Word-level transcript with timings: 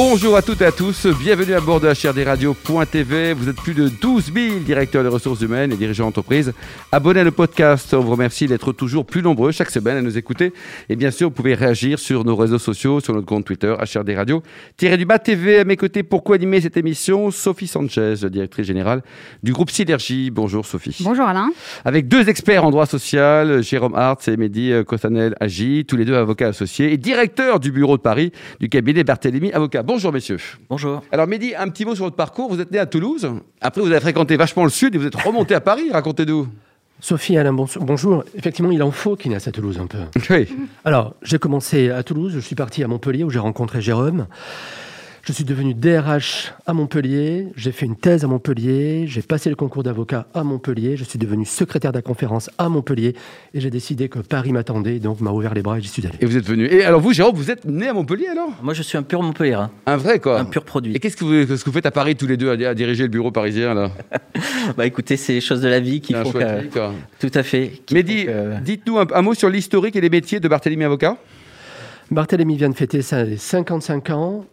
Bonjour 0.00 0.36
à 0.36 0.42
toutes 0.42 0.60
et 0.60 0.64
à 0.64 0.70
tous, 0.70 1.08
bienvenue 1.08 1.54
à 1.54 1.60
bord 1.60 1.80
de 1.80 1.88
HRDRadio.tv. 1.88 3.32
Vous 3.32 3.48
êtes 3.48 3.56
plus 3.56 3.74
de 3.74 3.88
12 3.88 4.32
000 4.32 4.58
directeurs 4.60 5.02
des 5.02 5.08
ressources 5.08 5.40
humaines 5.40 5.72
et 5.72 5.76
dirigeants 5.76 6.04
d'entreprise. 6.04 6.52
Abonnez 6.92 7.22
à 7.22 7.32
podcast, 7.32 7.92
on 7.94 7.98
vous 7.98 8.12
remercie 8.12 8.46
d'être 8.46 8.72
toujours 8.72 9.04
plus 9.04 9.22
nombreux 9.22 9.50
chaque 9.50 9.70
semaine 9.70 9.96
à 9.96 10.00
nous 10.00 10.16
écouter. 10.16 10.52
Et 10.88 10.94
bien 10.94 11.10
sûr, 11.10 11.30
vous 11.30 11.34
pouvez 11.34 11.54
réagir 11.54 11.98
sur 11.98 12.24
nos 12.24 12.36
réseaux 12.36 12.60
sociaux, 12.60 13.00
sur 13.00 13.12
notre 13.12 13.26
compte 13.26 13.44
Twitter, 13.44 13.74
HRDRadio. 13.76 14.40
du 14.78 15.04
bas 15.04 15.18
TV, 15.18 15.58
à 15.58 15.64
mes 15.64 15.76
côtés, 15.76 16.04
pour 16.04 16.22
co-animer 16.22 16.60
cette 16.60 16.76
émission, 16.76 17.32
Sophie 17.32 17.66
Sanchez, 17.66 18.14
directrice 18.30 18.66
générale 18.66 19.02
du 19.42 19.52
groupe 19.52 19.72
Synergie. 19.72 20.30
Bonjour 20.30 20.64
Sophie. 20.64 20.96
Bonjour 21.00 21.26
Alain. 21.26 21.50
Avec 21.84 22.06
deux 22.06 22.28
experts 22.28 22.64
en 22.64 22.70
droit 22.70 22.86
social, 22.86 23.64
Jérôme 23.64 23.96
Hart 23.96 24.28
et 24.28 24.36
Mehdi 24.36 24.70
Costanel 24.86 25.34
Agi, 25.40 25.84
tous 25.88 25.96
les 25.96 26.04
deux 26.04 26.14
avocats 26.14 26.46
associés 26.46 26.92
et 26.92 26.98
directeurs 26.98 27.58
du 27.58 27.72
bureau 27.72 27.96
de 27.96 28.02
Paris 28.02 28.30
du 28.60 28.68
cabinet 28.68 29.02
Barthélémy 29.02 29.50
Avocat. 29.50 29.82
Bonjour 29.88 30.12
messieurs. 30.12 30.36
Bonjour. 30.68 31.02
Alors 31.10 31.26
Mehdi, 31.26 31.54
un 31.54 31.66
petit 31.70 31.86
mot 31.86 31.94
sur 31.94 32.04
votre 32.04 32.14
parcours. 32.14 32.50
Vous 32.50 32.60
êtes 32.60 32.70
né 32.70 32.78
à 32.78 32.84
Toulouse. 32.84 33.26
Après, 33.62 33.80
vous 33.80 33.86
avez 33.86 34.00
fréquenté 34.00 34.36
vachement 34.36 34.64
le 34.64 34.68
sud 34.68 34.94
et 34.94 34.98
vous 34.98 35.06
êtes 35.06 35.14
remonté 35.14 35.54
à 35.54 35.62
Paris. 35.62 35.90
Racontez-nous. 35.90 36.46
Sophie, 37.00 37.38
Alain, 37.38 37.54
bonjour. 37.54 38.22
Effectivement, 38.34 38.70
il 38.70 38.82
en 38.82 38.90
faut 38.90 39.16
qu'il 39.16 39.30
naisse 39.30 39.48
à 39.48 39.50
Toulouse 39.50 39.80
un 39.80 39.86
peu. 39.86 39.96
Oui. 40.28 40.46
Alors, 40.84 41.14
j'ai 41.22 41.38
commencé 41.38 41.88
à 41.88 42.02
Toulouse, 42.02 42.32
je 42.34 42.40
suis 42.40 42.54
parti 42.54 42.84
à 42.84 42.86
Montpellier 42.86 43.24
où 43.24 43.30
j'ai 43.30 43.38
rencontré 43.38 43.80
Jérôme. 43.80 44.26
Je 45.28 45.34
suis 45.34 45.44
devenu 45.44 45.74
DRH 45.74 46.54
à 46.64 46.72
Montpellier, 46.72 47.48
j'ai 47.54 47.70
fait 47.70 47.84
une 47.84 47.96
thèse 47.96 48.24
à 48.24 48.26
Montpellier, 48.26 49.04
j'ai 49.06 49.20
passé 49.20 49.50
le 49.50 49.56
concours 49.56 49.82
d'avocat 49.82 50.26
à 50.32 50.42
Montpellier, 50.42 50.96
je 50.96 51.04
suis 51.04 51.18
devenu 51.18 51.44
secrétaire 51.44 51.92
de 51.92 51.98
la 51.98 52.02
conférence 52.02 52.48
à 52.56 52.70
Montpellier 52.70 53.14
et 53.52 53.60
j'ai 53.60 53.68
décidé 53.68 54.08
que 54.08 54.20
Paris 54.20 54.52
m'attendait, 54.52 55.00
donc 55.00 55.20
m'a 55.20 55.30
ouvert 55.30 55.52
les 55.52 55.60
bras 55.60 55.76
et 55.76 55.82
j'y 55.82 55.88
suis 55.88 56.06
allé. 56.06 56.16
Et 56.22 56.24
vous 56.24 56.38
êtes 56.38 56.46
venu. 56.46 56.64
Et 56.64 56.82
alors 56.82 57.02
vous, 57.02 57.12
Jérôme, 57.12 57.36
vous 57.36 57.50
êtes 57.50 57.66
né 57.66 57.88
à 57.88 57.92
Montpellier 57.92 58.28
alors? 58.28 58.52
Moi, 58.62 58.72
je 58.72 58.80
suis 58.80 58.96
un 58.96 59.02
pur 59.02 59.22
Montpellier. 59.22 59.52
Hein. 59.52 59.70
Un 59.84 59.98
vrai 59.98 60.18
quoi 60.18 60.40
Un 60.40 60.46
pur 60.46 60.64
produit. 60.64 60.96
Et 60.96 60.98
qu'est-ce 60.98 61.18
que 61.18 61.26
vous, 61.26 61.46
que 61.46 61.62
vous 61.62 61.72
faites 61.72 61.84
à 61.84 61.90
Paris 61.90 62.16
tous 62.16 62.26
les 62.26 62.38
deux 62.38 62.50
à, 62.50 62.74
diriger 62.74 63.02
le 63.02 63.10
bureau 63.10 63.30
parisien 63.30 63.74
là? 63.74 63.90
Bah 64.78 64.86
écoutez, 64.86 65.18
c'est 65.18 65.34
les 65.34 65.40
choses 65.42 65.60
de 65.60 65.68
la 65.68 65.80
vie 65.80 66.00
qui 66.00 66.14
font 66.14 66.32
que... 66.32 66.90
Tout 67.20 67.30
à 67.34 67.42
fait. 67.42 67.82
Mais 67.92 68.02
dites-nous 68.02 68.98
un, 68.98 69.20
mot 69.20 69.34
sur 69.34 69.50
l'historique 69.50 69.94
et 69.94 70.00
les 70.00 70.08
métiers 70.08 70.40
de 70.40 70.48
Barthélemy 70.48 70.84
Avocat. 70.84 71.18
Barthélemy 72.10 72.56
vient 72.56 72.70
de 72.70 72.74
fêter 72.74 73.02
ses 73.02 73.36
55 73.36 74.08
ans 74.08 74.46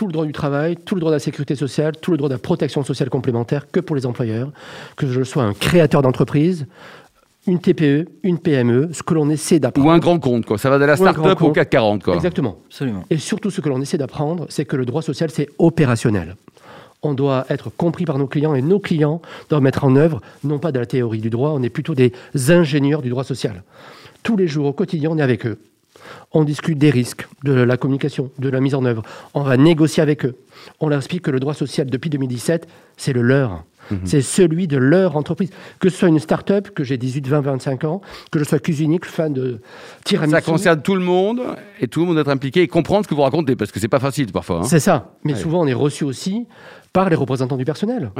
tout 0.00 0.06
le 0.06 0.14
droit 0.14 0.24
du 0.24 0.32
travail, 0.32 0.76
tout 0.76 0.94
le 0.94 1.00
droit 1.00 1.10
de 1.10 1.16
la 1.16 1.20
sécurité 1.20 1.54
sociale, 1.54 1.92
tout 2.00 2.10
le 2.10 2.16
droit 2.16 2.30
de 2.30 2.34
la 2.34 2.38
protection 2.38 2.82
sociale 2.82 3.10
complémentaire 3.10 3.70
que 3.70 3.80
pour 3.80 3.94
les 3.94 4.06
employeurs, 4.06 4.50
que 4.96 5.06
je 5.06 5.22
sois 5.22 5.42
un 5.42 5.52
créateur 5.52 6.00
d'entreprise, 6.00 6.66
une 7.46 7.58
TPE, 7.58 8.08
une 8.22 8.38
PME, 8.38 8.94
ce 8.94 9.02
que 9.02 9.12
l'on 9.12 9.28
essaie 9.28 9.60
d'apprendre. 9.60 9.86
Ou 9.86 9.90
un 9.90 9.98
grand 9.98 10.18
compte, 10.18 10.46
quoi. 10.46 10.56
Ça 10.56 10.70
va 10.70 10.78
de 10.78 10.86
la 10.86 10.96
start-up 10.96 11.42
au 11.42 11.52
CAC 11.52 11.68
40, 11.68 12.02
quoi. 12.02 12.14
Exactement. 12.14 12.56
Absolument. 12.68 13.04
Et 13.10 13.18
surtout, 13.18 13.50
ce 13.50 13.60
que 13.60 13.68
l'on 13.68 13.82
essaie 13.82 13.98
d'apprendre, 13.98 14.46
c'est 14.48 14.64
que 14.64 14.76
le 14.76 14.86
droit 14.86 15.02
social, 15.02 15.28
c'est 15.30 15.50
opérationnel. 15.58 16.36
On 17.02 17.12
doit 17.12 17.44
être 17.50 17.68
compris 17.68 18.06
par 18.06 18.16
nos 18.16 18.26
clients 18.26 18.54
et 18.54 18.62
nos 18.62 18.80
clients 18.80 19.20
doivent 19.50 19.60
mettre 19.60 19.84
en 19.84 19.96
œuvre, 19.96 20.22
non 20.44 20.58
pas 20.58 20.72
de 20.72 20.78
la 20.78 20.86
théorie 20.86 21.20
du 21.20 21.28
droit, 21.28 21.50
on 21.50 21.62
est 21.62 21.68
plutôt 21.68 21.94
des 21.94 22.14
ingénieurs 22.48 23.02
du 23.02 23.10
droit 23.10 23.24
social. 23.24 23.64
Tous 24.22 24.38
les 24.38 24.48
jours, 24.48 24.64
au 24.64 24.72
quotidien, 24.72 25.10
on 25.10 25.18
est 25.18 25.22
avec 25.22 25.44
eux 25.44 25.58
on 26.32 26.44
discute 26.44 26.78
des 26.78 26.90
risques, 26.90 27.26
de 27.44 27.52
la 27.52 27.76
communication, 27.76 28.30
de 28.38 28.48
la 28.48 28.60
mise 28.60 28.74
en 28.74 28.84
œuvre. 28.84 29.02
On 29.34 29.42
va 29.42 29.56
négocier 29.56 30.02
avec 30.02 30.24
eux. 30.24 30.36
On 30.80 30.88
leur 30.88 30.98
explique 30.98 31.22
que 31.22 31.30
le 31.30 31.40
droit 31.40 31.54
social, 31.54 31.88
depuis 31.88 32.10
2017, 32.10 32.68
c'est 32.96 33.12
le 33.12 33.22
leur. 33.22 33.64
Mhm. 33.90 34.00
C'est 34.04 34.22
celui 34.22 34.68
de 34.68 34.76
leur 34.76 35.16
entreprise. 35.16 35.50
Que 35.78 35.88
ce 35.88 35.96
soit 35.96 36.08
une 36.08 36.18
start-up, 36.18 36.70
que 36.70 36.84
j'ai 36.84 36.96
18, 36.96 37.26
20, 37.26 37.40
25 37.40 37.84
ans, 37.84 38.00
que 38.30 38.38
je 38.38 38.44
sois 38.44 38.58
cuisinique, 38.58 39.04
fan 39.04 39.32
de 39.32 39.60
tiramisu. 40.04 40.32
Ça 40.36 40.42
concerne 40.42 40.82
tout 40.82 40.94
le 40.94 41.00
monde 41.00 41.40
et 41.80 41.88
tout 41.88 42.00
le 42.00 42.06
monde 42.06 42.14
doit 42.14 42.22
être 42.22 42.28
impliqué 42.28 42.62
et 42.62 42.68
comprendre 42.68 43.04
ce 43.04 43.08
que 43.08 43.14
vous 43.14 43.22
racontez 43.22 43.56
parce 43.56 43.72
que 43.72 43.80
c'est 43.80 43.88
pas 43.88 44.00
facile 44.00 44.30
parfois. 44.32 44.60
Hein. 44.60 44.64
C'est 44.64 44.80
ça. 44.80 45.14
Mais 45.24 45.34
souvent, 45.34 45.62
on 45.62 45.66
est 45.66 45.72
reçu 45.72 46.04
aussi 46.04 46.46
par 46.92 47.08
les 47.10 47.16
représentants 47.16 47.56
du 47.56 47.64
personnel. 47.64 48.10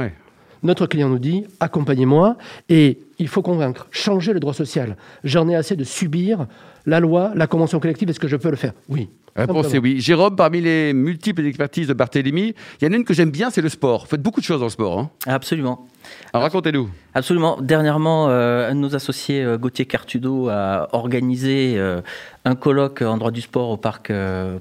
Notre 0.63 0.85
client 0.85 1.09
nous 1.09 1.19
dit 1.19 1.45
accompagnez-moi 1.59 2.37
et 2.69 2.99
il 3.21 3.27
faut 3.27 3.43
convaincre, 3.43 3.87
changer 3.91 4.33
le 4.33 4.39
droit 4.39 4.53
social. 4.53 4.97
J'en 5.23 5.47
ai 5.47 5.55
assez 5.55 5.75
de 5.75 5.83
subir 5.83 6.47
la 6.87 6.99
loi, 6.99 7.31
la 7.35 7.45
convention 7.45 7.79
collective, 7.79 8.09
est-ce 8.09 8.19
que 8.19 8.27
je 8.27 8.35
peux 8.35 8.49
le 8.49 8.55
faire 8.55 8.73
Oui. 8.89 9.09
Réponse 9.35 9.73
est 9.73 9.77
oui. 9.77 10.01
Jérôme, 10.01 10.35
parmi 10.35 10.59
les 10.59 10.91
multiples 10.91 11.45
expertises 11.45 11.87
de 11.87 11.93
Barthélémy, 11.93 12.53
il 12.81 12.85
y 12.85 12.89
en 12.89 12.93
a 12.93 12.97
une 12.97 13.05
que 13.05 13.13
j'aime 13.13 13.31
bien, 13.31 13.49
c'est 13.49 13.61
le 13.61 13.69
sport. 13.69 14.01
Vous 14.01 14.07
faites 14.07 14.21
beaucoup 14.21 14.41
de 14.41 14.45
choses 14.45 14.59
dans 14.59 14.65
le 14.65 14.71
sport. 14.71 14.99
Hein. 14.99 15.09
Absolument. 15.25 15.87
Alors 16.33 16.43
racontez-nous. 16.43 16.89
Absolument. 17.13 17.57
Dernièrement, 17.61 18.27
euh, 18.27 18.69
un 18.69 18.75
de 18.75 18.79
nos 18.79 18.95
associés, 18.95 19.41
euh, 19.41 19.57
Gauthier 19.57 19.85
Cartudo, 19.85 20.49
a 20.49 20.89
organisé 20.91 21.75
euh, 21.77 22.01
un 22.43 22.55
colloque 22.55 23.03
en 23.03 23.17
droit 23.17 23.31
du 23.31 23.41
sport 23.41 23.69
au 23.69 23.77
Parc, 23.77 24.11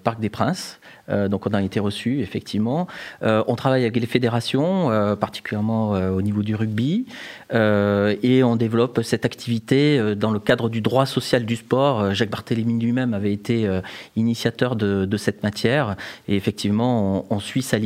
Parc 0.04 0.20
des 0.20 0.28
Princes. 0.28 0.78
Euh, 1.10 1.28
donc 1.28 1.46
on 1.46 1.50
a 1.50 1.62
été 1.62 1.80
reçu, 1.80 2.20
effectivement. 2.20 2.86
Euh, 3.22 3.42
on 3.46 3.56
travaille 3.56 3.82
avec 3.82 3.96
les 3.96 4.06
fédérations, 4.06 4.90
euh, 4.90 5.16
particulièrement 5.16 5.90
au 5.90 6.22
niveau 6.22 6.42
du 6.42 6.54
rugby, 6.54 7.06
et 7.52 8.42
on 8.44 8.56
développe 8.56 9.00
cette 9.02 9.24
activité 9.24 10.14
dans 10.14 10.30
le 10.30 10.38
cadre 10.38 10.68
du 10.68 10.80
droit 10.80 11.06
social 11.06 11.44
du 11.44 11.56
sport. 11.56 12.14
Jacques 12.14 12.30
Barthélémy 12.30 12.80
lui-même 12.80 13.14
avait 13.14 13.32
été 13.32 13.68
initiateur 14.16 14.76
de, 14.76 15.16
cette 15.16 15.42
matière, 15.42 15.96
et 16.28 16.36
effectivement, 16.36 17.26
on, 17.30 17.40
suit 17.40 17.62
sa 17.62 17.78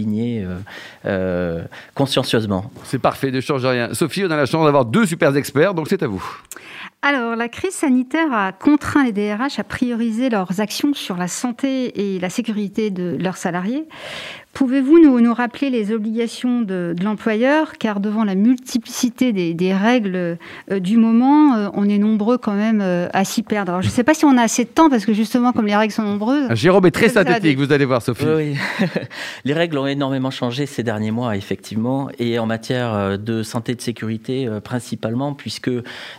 consciencieusement. 1.95 2.71
C'est 2.85 2.99
parfait, 2.99 3.31
ne 3.31 3.41
change 3.41 3.65
rien. 3.65 3.95
Sophie, 3.95 4.25
on 4.25 4.31
a 4.31 4.37
la 4.37 4.47
chance 4.47 4.65
d'avoir 4.65 4.85
deux 4.85 5.07
super 5.07 5.35
experts, 5.37 5.75
donc 5.75 5.89
c'est 5.89 6.03
à 6.03 6.07
vous. 6.07 6.25
Alors, 7.07 7.37
la 7.37 7.51
crise 7.51 7.75
sanitaire 7.75 8.33
a 8.33 8.53
contraint 8.53 9.05
les 9.05 9.13
DRH 9.13 9.59
à 9.59 9.63
prioriser 9.63 10.31
leurs 10.31 10.63
actions 10.63 10.95
sur 10.95 11.19
la 11.19 11.29
santé 11.29 12.15
et 12.15 12.19
la 12.19 12.31
sécurité 12.31 12.89
de 12.89 13.19
leurs 13.21 13.37
salariés. 13.37 13.87
Pouvez-vous 14.55 15.01
nous, 15.01 15.21
nous, 15.21 15.35
rappeler 15.35 15.69
les 15.69 15.91
obligations 15.91 16.63
de, 16.63 16.95
l'employeur? 17.03 17.73
Car 17.77 17.99
devant 17.99 18.23
la 18.23 18.37
multiplicité 18.37 19.33
des, 19.33 19.75
règles 19.75 20.15
euh, 20.71 20.79
du 20.79 20.97
moment, 20.97 21.57
euh, 21.57 21.69
on 21.75 21.89
est 21.89 21.99
nombreux 21.99 22.39
quand 22.39 22.55
même 22.55 22.81
euh, 22.81 23.09
à 23.13 23.25
s'y 23.25 23.43
perdre. 23.43 23.73
Alors, 23.73 23.83
je 23.83 23.89
ne 23.89 23.93
sais 23.93 24.05
pas 24.05 24.15
si 24.15 24.25
on 24.25 24.39
a 24.39 24.43
assez 24.43 24.63
de 24.63 24.69
temps, 24.69 24.89
parce 24.89 25.05
que 25.05 25.13
justement, 25.13 25.51
comme 25.51 25.67
les 25.67 25.75
règles 25.75 25.93
sont 25.93 26.05
nombreuses... 26.05 26.47
Ah, 26.49 26.55
Jérôme 26.55 26.87
est 26.87 26.93
très 26.93 27.09
synthétique, 27.09 27.59
vous 27.59 27.73
allez 27.73 27.85
voir, 27.85 28.01
Sophie. 28.01 28.25
Oui, 28.25 28.57
les 29.45 29.53
règles 29.55 29.77
ont 29.77 29.89
énormément 29.89 30.31
changé 30.31 30.67
ces 30.67 30.85
derniers 30.85 31.11
mois, 31.11 31.37
effectivement, 31.37 32.09
et 32.21 32.39
en 32.39 32.47
matière 32.47 33.19
de 33.19 33.43
santé 33.43 33.73
et 33.73 33.75
de 33.75 33.81
sécurité 33.81 34.49
principalement, 34.63 35.35
puisque 35.35 35.71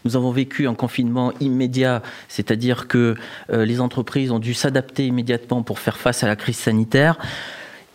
nous 0.04 0.16
avons 0.18 0.32
vécu 0.32 0.68
un 0.68 0.76
confinement 0.76 1.32
immédiat, 1.40 2.02
c'est-à-dire 2.28 2.90
que 2.90 3.16
les 3.50 3.80
entreprises 3.80 4.32
ont 4.32 4.40
dû 4.40 4.54
s'adapter 4.54 5.08
immédiatement 5.08 5.64
pour 5.64 5.80
faire 5.80 5.98
face 5.98 6.22
à 6.24 6.28
la 6.28 6.36
crise 6.36 6.58
sanitaire. 6.58 7.18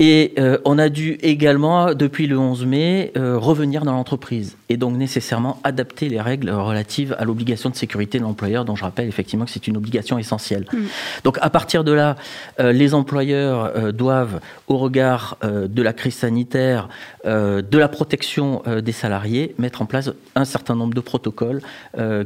Et 0.03 0.33
euh, 0.39 0.57
on 0.65 0.79
a 0.79 0.89
dû 0.89 1.19
également, 1.21 1.93
depuis 1.93 2.27
le 2.27 2.39
11 2.39 2.65
mai, 2.65 3.13
euh, 3.19 3.37
revenir 3.37 3.85
dans 3.85 3.93
l'entreprise 3.93 4.57
et 4.71 4.79
donc 4.79 4.97
nécessairement 4.97 5.61
adapter 5.63 6.09
les 6.09 6.23
règles 6.23 6.49
relatives 6.49 7.15
à 7.19 7.27
l'obligation 7.27 7.69
de 7.69 7.77
sécurité 7.77 8.17
de 8.17 8.23
l'employeur, 8.23 8.65
dont 8.65 8.75
je 8.75 8.83
rappelle 8.83 9.09
effectivement 9.09 9.45
que 9.45 9.51
c'est 9.51 9.67
une 9.67 9.77
obligation 9.77 10.17
essentielle. 10.19 10.65
Mm. 10.73 10.79
Donc 11.25 11.39
à 11.43 11.51
partir 11.51 11.85
de 11.85 11.93
là, 11.93 12.17
euh, 12.61 12.73
les 12.73 12.95
employeurs 12.95 13.93
doivent, 13.93 14.41
au 14.69 14.79
regard 14.79 15.37
de 15.43 15.83
la 15.83 15.93
crise 15.93 16.15
sanitaire, 16.15 16.89
de 17.25 17.79
la 17.79 17.89
protection 17.89 18.63
des 18.83 18.93
salariés, 18.93 19.55
mettre 19.59 19.83
en 19.83 19.87
place 19.87 20.11
un 20.35 20.45
certain 20.45 20.75
nombre 20.75 20.95
de 20.95 21.01
protocoles 21.01 21.61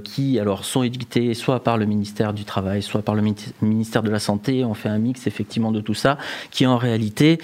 qui 0.04 0.38
alors 0.38 0.64
sont 0.64 0.82
édictés 0.82 1.34
soit 1.34 1.64
par 1.64 1.78
le 1.78 1.86
ministère 1.86 2.32
du 2.32 2.44
Travail, 2.44 2.82
soit 2.82 3.02
par 3.02 3.14
le 3.14 3.22
ministère 3.62 4.02
de 4.02 4.10
la 4.10 4.18
Santé. 4.18 4.64
On 4.64 4.74
fait 4.74 4.88
un 4.88 4.98
mix 4.98 5.26
effectivement 5.26 5.72
de 5.72 5.80
tout 5.80 5.94
ça, 5.94 6.18
qui 6.50 6.66
en 6.66 6.76
réalité 6.76 7.38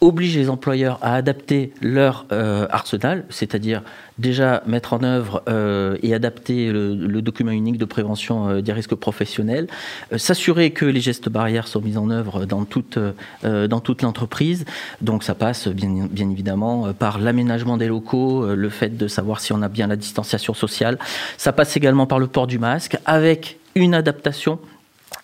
oblige 0.00 0.36
les 0.36 0.48
employeurs 0.48 0.98
à 1.02 1.14
adapter 1.14 1.72
leur 1.82 2.26
euh, 2.30 2.66
arsenal, 2.70 3.24
c'est-à-dire 3.30 3.82
déjà 4.18 4.62
mettre 4.66 4.92
en 4.92 5.02
œuvre 5.02 5.42
euh, 5.48 5.96
et 6.02 6.14
adapter 6.14 6.70
le, 6.70 7.20
document 7.20 7.50
unique 7.50 7.78
de 7.78 7.84
prévention 7.84 8.48
euh, 8.48 8.60
des 8.60 8.72
risques 8.72 8.94
professionnels, 8.94 9.66
s'assurer 10.16 10.70
que 10.70 10.84
les 10.84 11.00
gestes 11.00 11.28
barrières 11.28 11.66
sont 11.66 11.80
mis 11.80 11.96
en 11.96 12.10
œuvre 12.10 12.44
dans 12.46 12.64
toute, 12.64 12.98
l'entreprise. 14.02 14.64
Donc 15.00 15.24
ça 15.24 15.34
passe 15.34 15.68
bien 15.68 16.30
évidemment 16.30 16.92
par 16.92 17.18
l'aménagement 17.18 17.76
des 17.76 17.88
locaux, 17.88 18.46
le 18.54 18.68
fait 18.68 18.96
de 18.96 19.08
savoir 19.08 19.40
si 19.40 19.52
on 19.52 19.62
a 19.62 19.68
bien 19.68 19.88
la 19.88 19.96
distanciation 19.96 20.54
sociale. 20.54 20.98
Ça 21.36 21.52
passe 21.52 21.76
également 21.76 22.06
par 22.06 22.18
le 22.18 22.28
port 22.28 22.46
du 22.46 22.58
masque 22.58 22.96
avec 23.04 23.58
une 23.74 23.94
adaptation 23.94 24.58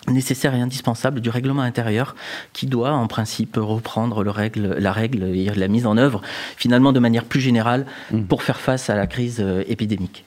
nécessaire 0.09 0.55
et 0.55 0.61
indispensable 0.61 1.21
du 1.21 1.31
règlement 1.31 1.63
intérieur 1.63 2.15
qui 2.53 2.67
doit 2.67 2.93
en 2.93 3.07
principe 3.07 3.57
reprendre 3.57 4.23
le 4.23 4.31
règle, 4.31 4.77
la 4.79 4.93
règle 4.93 5.25
et 5.25 5.47
la 5.55 5.69
mise 5.69 5.87
en 5.87 5.97
œuvre 5.97 6.21
finalement 6.57 6.93
de 6.93 7.01
manière 7.01 7.25
plus 7.25 7.41
générale 7.41 7.87
mmh. 8.11 8.25
pour 8.25 8.43
faire 8.43 8.61
face 8.61 8.91
à 8.91 8.97
la 8.97 9.07
crise 9.07 9.39
euh, 9.41 9.65
épidémique. 9.67 10.25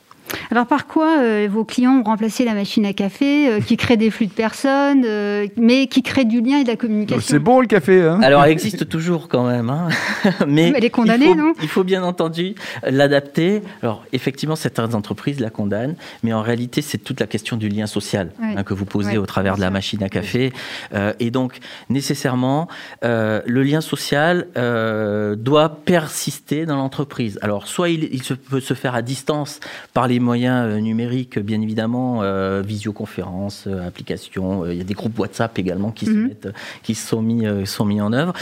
Alors 0.51 0.67
par 0.67 0.87
quoi 0.87 1.19
euh, 1.19 1.47
vos 1.49 1.65
clients 1.65 1.99
ont 1.99 2.03
remplacé 2.03 2.45
la 2.45 2.53
machine 2.53 2.85
à 2.85 2.93
café, 2.93 3.49
euh, 3.49 3.59
qui 3.59 3.77
crée 3.77 3.97
des 3.97 4.09
flux 4.09 4.27
de 4.27 4.31
personnes, 4.31 5.03
euh, 5.05 5.47
mais 5.57 5.87
qui 5.87 6.03
crée 6.03 6.25
du 6.25 6.41
lien 6.41 6.59
et 6.59 6.63
de 6.63 6.69
la 6.69 6.75
communication? 6.75 7.23
C'est 7.25 7.39
bon 7.39 7.59
le 7.59 7.67
café, 7.67 8.03
hein? 8.03 8.21
Alors, 8.21 8.43
elle 8.43 8.51
existe 8.51 8.87
toujours 8.89 9.27
quand 9.27 9.47
même, 9.47 9.69
hein. 9.69 9.87
mais 10.47 10.73
Elle 10.75 10.85
est 10.85 10.89
condamnée, 10.89 11.25
il 11.25 11.31
faut, 11.31 11.35
non? 11.35 11.53
Il 11.61 11.67
faut 11.67 11.83
bien 11.83 12.03
entendu 12.03 12.55
l'adapter. 12.83 13.61
Alors, 13.81 14.03
effectivement, 14.13 14.55
certaines 14.55 14.95
entreprises 14.95 15.39
la 15.39 15.49
condamnent, 15.49 15.95
mais 16.23 16.33
en 16.33 16.41
réalité, 16.41 16.81
c'est 16.81 16.97
toute 16.97 17.19
la 17.19 17.27
question 17.27 17.57
du 17.57 17.69
lien 17.69 17.87
social 17.87 18.31
hein, 18.41 18.63
que 18.63 18.73
vous 18.73 18.85
posez 18.85 19.17
au 19.17 19.25
travers 19.25 19.55
de 19.55 19.61
la 19.61 19.69
machine 19.69 20.03
à 20.03 20.09
café. 20.09 20.53
Euh, 20.93 21.13
et 21.19 21.31
donc, 21.31 21.59
nécessairement, 21.89 22.67
euh, 23.03 23.41
le 23.45 23.63
lien 23.63 23.81
social 23.81 24.47
euh, 24.57 25.35
doit 25.35 25.69
persister 25.85 26.65
dans 26.65 26.75
l'entreprise. 26.75 27.39
Alors, 27.41 27.67
soit 27.67 27.89
il, 27.89 28.09
il 28.11 28.23
se 28.23 28.33
peut 28.33 28.59
se 28.59 28.73
faire 28.73 28.95
à 28.95 29.01
distance 29.01 29.59
par 29.93 30.07
les 30.07 30.16
moyens 30.19 30.65
euh, 30.67 30.79
numériques, 30.79 31.39
bien 31.39 31.61
évidemment, 31.61 32.21
euh, 32.23 32.61
visioconférence, 32.65 33.65
euh, 33.67 33.87
applications. 33.87 34.63
euh, 34.63 34.73
il 34.73 34.77
y 34.77 34.81
a 34.81 34.83
des 34.83 34.93
groupes 34.93 35.17
WhatsApp 35.19 35.57
également 35.59 35.91
qui, 35.91 36.05
se, 36.05 36.11
Mhm. 36.11 36.27
mettent, 36.27 36.49
qui 36.83 36.95
sont, 36.95 37.21
mis, 37.21 37.45
sont 37.65 37.85
mis 37.85 38.01
en 38.01 38.13
œuvre 38.13 38.33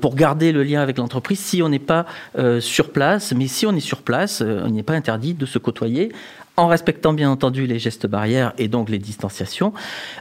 pour 0.00 0.14
garder 0.14 0.52
le 0.52 0.62
lien 0.62 0.80
avec 0.82 0.98
l'entreprise 0.98 1.38
si 1.38 1.62
on 1.62 1.68
n'est 1.68 1.78
pas 1.78 2.06
sur 2.60 2.90
place. 2.90 3.32
Mais 3.36 3.46
si 3.46 3.66
on 3.66 3.74
est 3.74 3.80
sur 3.80 4.02
place, 4.02 4.42
on 4.42 4.70
n'est 4.70 4.82
pas 4.82 4.94
interdit 4.94 5.34
de 5.34 5.46
se 5.46 5.58
côtoyer 5.58 6.12
en 6.56 6.68
respectant 6.68 7.12
bien 7.12 7.30
entendu 7.30 7.66
les 7.66 7.80
gestes 7.80 8.06
barrières 8.06 8.52
et 8.58 8.68
donc 8.68 8.88
les 8.88 8.98
distanciations, 8.98 9.72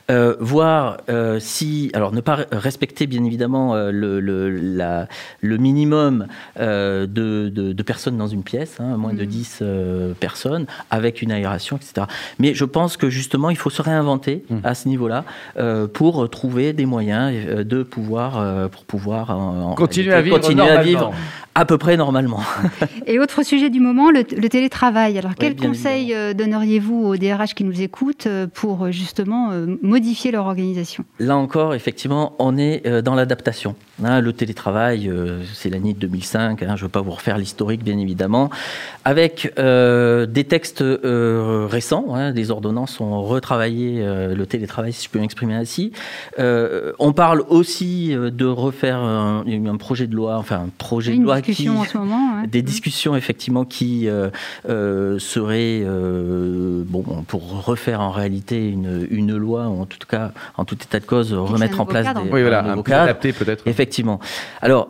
euh, 0.09 0.35
voir 0.39 0.97
euh, 1.09 1.37
si, 1.39 1.91
alors 1.93 2.11
ne 2.11 2.21
pas 2.21 2.39
respecter 2.51 3.05
bien 3.05 3.23
évidemment 3.23 3.75
euh, 3.75 3.91
le, 3.91 4.19
le, 4.19 4.49
la- 4.49 5.07
le 5.41 5.57
minimum 5.57 6.25
euh, 6.59 7.05
de, 7.05 7.49
de- 7.49 7.71
de 7.73 7.83
personnes 7.83 8.17
dans 8.17 8.25
une 8.27 8.41
pièce, 8.43 8.77
hein, 8.79 8.97
moins 8.97 9.13
de 9.13 9.21
Mhm. 9.23 9.27
10 9.29 9.59
euh, 9.61 10.13
personnes, 10.19 10.65
avec 10.89 11.21
une 11.21 11.31
aération, 11.31 11.77
etc. 11.77 12.07
Mais 12.39 12.55
je 12.55 12.65
pense 12.65 12.97
que 12.97 13.09
justement, 13.11 13.51
il 13.51 13.57
faut 13.57 13.69
se 13.69 13.81
réinventer 13.83 14.43
Mhm. 14.49 14.61
à 14.63 14.73
ce 14.73 14.87
niveau-là 14.87 15.25
euh, 15.57 15.87
pour 15.87 16.27
trouver 16.31 16.73
des 16.73 16.85
moyens 16.87 17.31
de 17.63 17.83
pouvoir, 17.83 18.39
euh, 18.39 18.67
pour 18.69 18.85
pouvoir 18.85 19.29
en- 19.29 19.71
en 19.71 19.75
Continuer 19.75 20.09
réalité, 20.09 20.13
à 20.17 20.21
vivre 20.23 20.39
continuer 20.39 20.61
à 20.63 20.65
normalement. 20.75 20.83
vivre 21.09 21.13
à 21.55 21.65
peu 21.65 21.77
près 21.77 21.95
normalement. 21.97 22.41
Et 23.05 23.19
autre 23.19 23.43
sujet 23.43 23.69
du 23.69 23.79
moment, 23.79 24.09
le, 24.09 24.23
le 24.35 24.49
télétravail. 24.49 25.19
Alors, 25.19 25.35
quels 25.35 25.53
bien 25.53 25.69
conseils 25.69 26.11
donneriez-vous 26.31 27.05
aux 27.07 27.17
DRH 27.17 27.53
qui 27.55 27.65
nous 27.65 27.81
écoutent 27.81 28.27
euh, 28.27 28.47
pour 28.47 28.85
euh, 28.85 28.91
justement 28.91 29.49
euh, 29.51 29.77
modifier 29.81 30.31
leur 30.31 30.45
organisation? 30.45 31.03
Là 31.19 31.35
encore, 31.35 31.73
effectivement, 31.73 32.33
on 32.39 32.57
est 32.57 32.87
euh, 32.87 33.01
dans 33.01 33.15
l'adaptation. 33.15 33.75
Hein, 34.03 34.21
le 34.21 34.31
télétravail, 34.33 35.09
euh, 35.09 35.41
c'est 35.53 35.69
l'année 35.69 35.93
de 35.93 35.99
2005, 35.99 36.63
hein, 36.63 36.67
je 36.69 36.71
ne 36.73 36.77
veux 36.85 36.89
pas 36.89 37.01
vous 37.01 37.11
refaire 37.11 37.37
l'historique, 37.37 37.83
bien 37.83 37.97
évidemment, 37.97 38.49
avec 39.05 39.53
euh, 39.59 40.25
des 40.25 40.45
textes 40.45 40.81
euh, 40.81 41.67
récents, 41.69 42.05
hein, 42.15 42.31
des 42.31 42.49
ordonnances 42.51 42.99
ont 43.01 43.21
retravaillé 43.21 43.97
euh, 44.01 44.33
le 44.35 44.45
télétravail, 44.45 44.93
si 44.93 45.05
je 45.05 45.09
peux 45.09 45.19
m'exprimer 45.19 45.53
ainsi. 45.55 45.91
Euh, 46.39 46.93
on 46.99 47.13
parle 47.13 47.43
aussi 47.49 48.15
euh, 48.15 48.31
de 48.31 48.45
refaire 48.45 48.97
un, 48.97 49.43
un 49.47 49.77
projet 49.77 50.07
de 50.07 50.15
loi, 50.15 50.37
enfin 50.37 50.55
un 50.55 50.69
projet 50.77 51.13
Une 51.13 51.21
de 51.21 51.25
loi 51.25 51.41
qui, 51.41 51.69
en 51.69 51.83
ce 51.83 51.97
moment. 51.97 52.41
ouais. 52.41 52.47
des 52.47 52.61
discussions 52.61 53.15
effectivement 53.15 53.65
qui 53.65 54.07
euh, 54.07 54.29
euh, 54.69 55.19
seraient 55.19 55.83
euh, 56.13 56.83
bon 56.85 57.03
pour 57.27 57.65
refaire 57.65 58.01
en 58.01 58.11
réalité 58.11 58.67
une, 58.67 59.07
une 59.09 59.35
loi 59.35 59.67
ou 59.67 59.81
en 59.81 59.85
tout 59.85 59.97
cas 60.07 60.31
en 60.57 60.65
tout 60.65 60.75
état 60.75 60.99
de 60.99 61.05
cause 61.05 61.33
remettre 61.33 61.79
en 61.79 61.85
place 61.85 62.05
cadre. 62.05 62.23
des 62.23 62.31
Oui, 62.31 62.41
voilà, 62.41 62.63
un 62.63 62.77
un 62.77 62.81
peu 62.81 62.93
adapté 62.93 63.33
peut-être. 63.33 63.67
Effectivement. 63.67 64.19
Alors, 64.61 64.89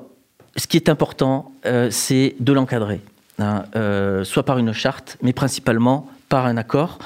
ce 0.56 0.68
qui 0.68 0.78
est 0.78 0.90
important, 0.90 1.52
euh, 1.66 1.90
c'est 1.92 2.36
de 2.40 2.54
l'encadrer, 2.54 3.02
hein, 3.40 3.64
euh, 3.76 4.24
soit 4.24 4.44
par 4.44 4.58
une 4.58 4.74
charte, 4.74 5.18
mais 5.22 5.34
principalement 5.34 6.08
par 6.34 6.48
un 6.48 6.58
accord. 6.58 6.98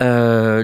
Euh, 0.00 0.62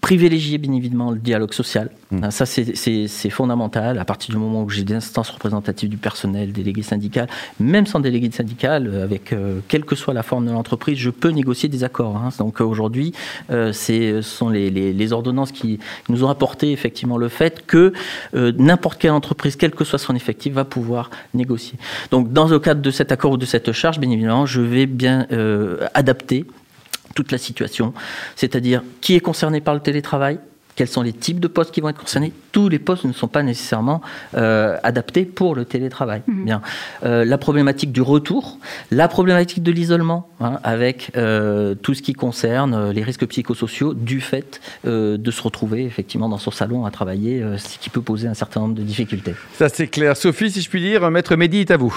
privilégier 0.00 0.56
bien 0.58 0.72
évidemment 0.72 1.10
le 1.10 1.18
dialogue 1.18 1.52
social. 1.52 1.90
Mm. 2.10 2.24
Hein, 2.24 2.30
ça, 2.30 2.46
c'est- 2.46 3.30
fondamental. 3.30 3.98
À 3.98 4.06
partir 4.06 4.34
du 4.34 4.38
moment 4.40 4.62
où 4.64 4.70
j'ai 4.70 4.84
des 4.84 4.94
instances 4.94 5.28
représentatives 5.30 5.90
du 5.90 5.98
personnel, 5.98 6.50
délégué 6.52 6.82
syndical, 6.82 7.26
même 7.60 7.86
sans 7.86 8.00
délégué 8.00 8.30
syndical, 8.30 8.86
euh, 8.88 9.04
avec 9.04 9.32
euh, 9.34 9.60
quelle 9.68 9.84
que 9.84 9.94
soit 9.94 10.14
la 10.14 10.22
forme 10.22 10.46
de 10.46 10.50
l'entreprise, 10.52 10.96
je 10.98 11.10
peux 11.10 11.28
négocier 11.28 11.68
des 11.68 11.84
accords. 11.84 12.16
hein. 12.16 12.30
Donc 12.38 12.62
aujourd'hui, 12.62 13.12
euh, 13.50 13.72
ce 13.74 14.22
sont 14.22 14.48
les, 14.48 14.70
les- 14.70 14.94
les 14.94 15.12
ordonnances 15.12 15.52
qui 15.52 15.78
nous 16.08 16.24
ont 16.24 16.30
apporté 16.30 16.72
effectivement 16.72 17.18
le 17.18 17.28
fait 17.28 17.54
que 17.66 17.92
euh, 18.34 18.52
n'importe 18.58 18.98
quelle 18.98 19.12
entreprise, 19.22 19.56
quel 19.56 19.72
que 19.72 19.84
soit 19.84 19.98
son 19.98 20.14
effectif, 20.14 20.54
va 20.54 20.64
pouvoir 20.64 21.10
négocier. 21.34 21.78
Donc 22.10 22.32
dans 22.32 22.48
le 22.48 22.58
cadre 22.58 22.80
de 22.80 22.90
cet 22.90 23.12
accord 23.12 23.32
ou 23.32 23.36
de 23.36 23.46
cette 23.54 23.72
charge, 23.72 23.98
bien 24.00 24.10
évidemment, 24.10 24.46
je 24.46 24.62
vais 24.62 24.86
bien 24.86 25.26
adapter 25.94 26.46
toute 27.12 27.32
la 27.32 27.38
situation, 27.38 27.92
c'est-à-dire 28.36 28.82
qui 29.00 29.14
est 29.14 29.20
concerné 29.20 29.60
par 29.60 29.74
le 29.74 29.80
télétravail, 29.80 30.38
quels 30.76 30.88
sont 30.88 31.02
les 31.02 31.12
types 31.12 31.40
de 31.40 31.48
postes 31.48 31.70
qui 31.72 31.80
vont 31.80 31.88
être 31.90 32.00
concernés. 32.00 32.32
Tous 32.52 32.68
les 32.68 32.78
postes 32.78 33.04
ne 33.04 33.12
sont 33.12 33.28
pas 33.28 33.42
nécessairement 33.42 34.00
euh, 34.36 34.76
adaptés 34.82 35.24
pour 35.24 35.54
le 35.54 35.64
télétravail. 35.64 36.22
Mhm. 36.26 36.44
Bien, 36.44 36.62
Euh, 37.04 37.24
la 37.24 37.38
problématique 37.38 37.92
du 37.92 38.00
retour, 38.02 38.58
la 38.90 39.08
problématique 39.08 39.62
de 39.62 39.72
l'isolement, 39.72 40.28
hein, 40.40 40.58
avec 40.62 41.10
euh, 41.16 41.74
tout 41.74 41.94
ce 41.94 42.02
qui 42.02 42.12
concerne 42.12 42.90
les 42.90 43.02
risques 43.02 43.26
psychosociaux 43.26 43.94
du 43.94 44.20
fait 44.20 44.60
euh, 44.86 45.16
de 45.16 45.30
se 45.30 45.42
retrouver 45.42 45.84
effectivement 45.84 46.28
dans 46.28 46.38
son 46.38 46.50
salon 46.50 46.84
à 46.86 46.90
travailler, 46.90 47.42
euh, 47.42 47.58
ce 47.58 47.78
qui 47.78 47.90
peut 47.90 48.00
poser 48.02 48.28
un 48.28 48.34
certain 48.34 48.60
nombre 48.60 48.74
de 48.74 48.82
difficultés. 48.82 49.34
Ça 49.54 49.68
c'est 49.68 49.88
clair. 49.88 50.16
Sophie, 50.16 50.50
si 50.50 50.60
je 50.62 50.68
puis 50.70 50.80
dire, 50.80 51.10
Maître 51.10 51.36
Mehdi 51.36 51.58
est 51.60 51.70
à 51.70 51.76
vous. 51.76 51.94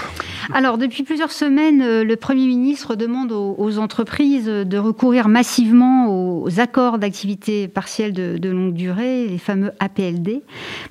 Alors, 0.52 0.78
depuis 0.78 1.02
plusieurs 1.02 1.32
semaines, 1.32 2.02
le 2.02 2.16
Premier 2.16 2.46
ministre 2.46 2.94
demande 2.96 3.32
aux, 3.32 3.54
aux 3.58 3.78
entreprises 3.78 4.46
de 4.46 4.78
recourir 4.78 5.28
massivement 5.28 6.08
aux, 6.08 6.44
aux 6.46 6.60
accords 6.60 6.98
d'activité 6.98 7.68
partielle 7.68 8.12
de, 8.12 8.38
de 8.38 8.48
longue 8.48 8.65
durée, 8.72 9.26
les 9.26 9.38
fameux 9.38 9.72
APLD. 9.80 10.42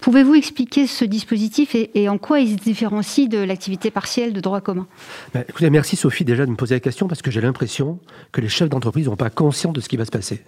Pouvez-vous 0.01 0.36
expliquer 0.36 0.88
ce 0.88 1.06
dispositif 1.06 1.75
et, 1.75 2.10
en 2.10 2.18
quoi 2.18 2.39
il 2.39 2.51
se 2.51 2.63
différencie 2.63 3.30
de 3.30 3.38
l'activité 3.38 3.92
partielle 3.92 4.33
de 4.33 4.42
droit 4.42 4.62
commun? 4.62 4.88
Ben, 5.33 5.44
écoutez, 5.48 5.69
merci 5.69 5.95
Sophie 5.95 6.25
déjà 6.25 6.45
de 6.45 6.51
me 6.51 6.56
poser 6.56 6.75
la 6.75 6.80
question 6.80 7.07
parce 7.07 7.22
que 7.22 7.31
j'ai 7.31 7.42
l'impression 7.42 8.00
que 8.31 8.42
les 8.42 8.50
chefs 8.50 8.69
d'entreprise 8.69 9.07
n'ont 9.07 9.16
pas 9.16 9.30
conscience 9.30 9.74
de 9.74 9.81
ce 9.81 9.89
qui 9.89 9.98
va 9.98 10.06
se 10.06 10.12
passer. 10.12 10.44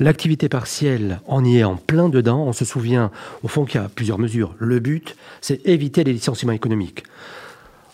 L'activité 0.00 0.48
partielle, 0.48 1.20
on 1.26 1.44
y 1.44 1.58
est 1.58 1.64
en 1.64 1.76
plein 1.76 2.08
dedans. 2.08 2.44
On 2.44 2.52
se 2.52 2.64
souvient 2.64 3.10
au 3.42 3.48
fond 3.48 3.64
qu'il 3.64 3.80
y 3.80 3.84
a 3.84 3.88
plusieurs 3.88 4.18
mesures. 4.18 4.54
Le 4.58 4.80
but, 4.80 5.16
c'est 5.40 5.64
éviter 5.66 6.02
les 6.02 6.12
licenciements 6.12 6.52
économiques. 6.52 7.04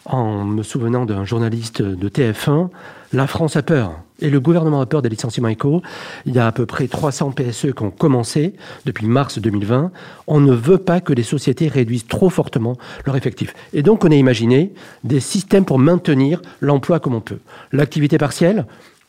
En 0.04 0.44
me 0.44 0.62
souvenant 0.62 1.04
d'un 1.04 1.24
journaliste 1.24 1.82
de 1.82 2.08
TF1, 2.08 2.70
la 3.12 3.26
France 3.26 3.56
a 3.56 3.62
peur 3.62 4.00
et 4.20 4.30
le 4.30 4.40
gouvernement 4.40 4.80
a 4.80 4.86
peur 4.86 5.02
des 5.02 5.08
licenciements 5.08 5.48
éco. 5.48 5.82
Il 6.26 6.34
y 6.34 6.38
a 6.38 6.46
à 6.46 6.52
peu 6.52 6.66
près 6.66 6.88
300 6.88 7.32
PSE 7.32 7.72
qui 7.74 7.82
ont 7.82 7.90
commencé 7.90 8.54
depuis 8.84 9.06
mars 9.06 9.38
2020. 9.38 9.90
On 10.26 10.40
ne 10.40 10.52
veut 10.52 10.78
pas 10.78 11.00
que 11.00 11.12
les 11.12 11.22
sociétés 11.22 11.68
réduisent 11.68 12.06
trop 12.06 12.30
fortement 12.30 12.76
leur 13.06 13.16
effectif. 13.16 13.54
Et 13.72 13.82
donc 13.82 14.04
on 14.04 14.10
a 14.10 14.14
imaginé 14.14 14.72
des 15.04 15.20
systèmes 15.20 15.64
pour 15.64 15.78
maintenir 15.78 16.42
l'emploi 16.60 17.00
comme 17.00 17.14
on 17.14 17.20
peut. 17.20 17.38
L'activité 17.72 18.18
partielle, 18.18 18.66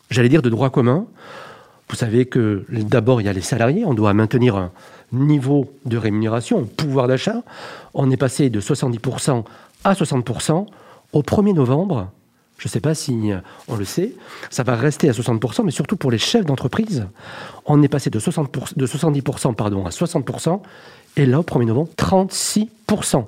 j'allais 0.09 0.29
dire 0.29 0.41
de 0.41 0.49
droit 0.49 0.69
commun. 0.69 1.05
Vous 1.89 1.95
savez 1.95 2.25
que 2.25 2.65
d'abord 2.69 3.19
il 3.19 3.25
y 3.25 3.29
a 3.29 3.33
les 3.33 3.41
salariés, 3.41 3.83
on 3.83 3.95
doit 3.95 4.13
maintenir 4.13 4.55
un 4.57 4.71
niveau 5.11 5.73
de 5.85 5.97
rémunération, 5.97 6.59
un 6.59 6.65
pouvoir 6.65 7.07
d'achat. 7.07 7.41
On 7.95 8.11
est 8.11 8.17
passé 8.17 8.51
de 8.51 8.61
70% 8.61 9.43
à 9.83 9.93
60%. 9.93 10.67
Au 11.11 11.23
1er 11.23 11.55
novembre, 11.55 12.11
je 12.59 12.67
ne 12.67 12.69
sais 12.69 12.81
pas 12.81 12.93
si 12.93 13.31
on 13.69 13.75
le 13.77 13.85
sait, 13.85 14.13
ça 14.49 14.63
va 14.63 14.75
rester 14.75 15.09
à 15.09 15.13
60%, 15.13 15.63
mais 15.63 15.71
surtout 15.71 15.95
pour 15.95 16.11
les 16.11 16.17
chefs 16.17 16.45
d'entreprise, 16.45 17.07
on 17.65 17.81
est 17.81 17.87
passé 17.87 18.09
de, 18.09 18.19
60%, 18.19 18.75
de 18.75 18.85
70% 18.85 19.55
pardon, 19.55 19.85
à 19.85 19.89
60%, 19.89 20.61
et 21.15 21.25
là, 21.25 21.39
au 21.39 21.43
1er 21.43 21.65
novembre, 21.65 21.89
36%. 21.97 23.25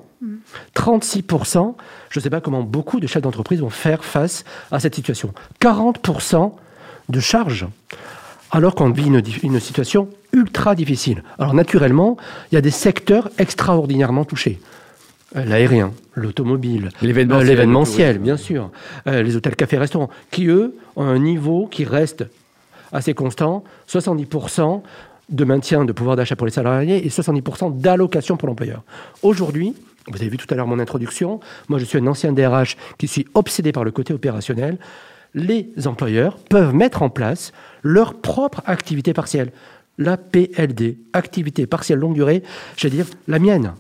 36%, 0.76 1.76
je 2.10 2.20
ne 2.20 2.24
sais 2.24 2.30
pas 2.30 2.42
comment 2.42 2.62
beaucoup 2.62 3.00
de 3.00 3.08
chefs 3.08 3.22
d'entreprise 3.24 3.62
vont 3.62 3.70
faire 3.70 4.04
face 4.04 4.44
à 4.70 4.80
cette 4.80 4.96
situation. 4.96 5.34
40% 5.62 6.52
de 7.10 7.20
charges, 7.20 7.68
alors 8.52 8.76
qu'on 8.76 8.92
vit 8.92 9.08
une, 9.08 9.24
une 9.44 9.60
situation 9.60 10.10
ultra 10.34 10.76
difficile. 10.76 11.24
Alors 11.40 11.54
naturellement, 11.54 12.18
il 12.52 12.56
y 12.56 12.58
a 12.58 12.62
des 12.62 12.70
secteurs 12.70 13.30
extraordinairement 13.38 14.26
touchés. 14.26 14.60
L'aérien, 15.34 15.94
l'automobile, 16.16 16.90
L'événementiel, 17.02 17.48
euh, 17.48 17.50
l'événementiel, 17.50 18.18
bien 18.18 18.36
sûr, 18.36 18.70
euh, 19.08 19.24
les 19.24 19.36
hôtels, 19.38 19.56
cafés, 19.56 19.78
restaurants, 19.78 20.10
qui 20.30 20.48
eux 20.48 20.76
ont 20.98 21.06
un 21.06 21.20
niveau 21.20 21.68
qui 21.68 21.86
reste 21.86 22.26
assez 22.92 23.14
constant, 23.14 23.64
70% 23.88 24.82
de 25.30 25.46
maintien 25.46 25.86
de 25.86 25.94
pouvoir 25.94 26.18
d'achat 26.18 26.36
pour 26.36 26.46
les 26.46 26.52
salariés 26.52 27.06
et 27.06 27.10
70% 27.10 27.78
d'allocation 27.78 28.36
pour 28.36 28.50
l'employeur. 28.50 28.84
Aujourd'hui, 29.22 29.74
vous 30.08 30.18
avez 30.18 30.30
vu 30.30 30.38
tout 30.38 30.48
à 30.50 30.56
l'heure 30.56 30.68
mon 30.68 30.80
introduction, 30.80 31.40
moi 31.70 31.80
je 31.80 31.86
suis 31.86 31.98
un 31.98 32.08
ancien 32.08 32.34
DRH 32.34 32.76
qui 32.98 33.08
suis 33.08 33.26
obsédé 33.34 33.72
par 33.72 33.86
le 33.86 33.92
côté 33.92 34.14
opérationnel, 34.14 34.78
les 35.34 35.70
employeurs 35.86 36.38
peuvent 36.38 36.74
mettre 36.74 37.04
en 37.04 37.10
place 37.10 37.54
leur 37.84 38.16
propre 38.16 38.62
activité 38.66 39.14
partielle. 39.14 39.54
La 39.98 40.18
PLD, 40.18 40.98
activité 41.14 41.68
partielle 41.68 42.00
longue 42.00 42.16
durée, 42.16 42.44
je 42.76 42.88
veux 42.88 42.94
dire 42.94 43.06
la 43.28 43.40
mienne. 43.40 43.74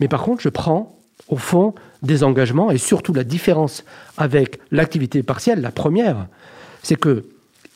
Mais 0.00 0.08
par 0.08 0.22
contre, 0.22 0.42
je 0.42 0.48
prends 0.48 0.98
au 1.28 1.36
fond 1.36 1.74
des 2.02 2.22
engagements 2.22 2.70
et 2.70 2.78
surtout 2.78 3.14
la 3.14 3.24
différence 3.24 3.84
avec 4.16 4.58
l'activité 4.70 5.22
partielle, 5.22 5.60
la 5.60 5.70
première, 5.70 6.26
c'est 6.82 6.96
que 6.96 7.24